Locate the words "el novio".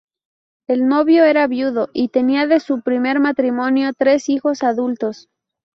0.67-1.25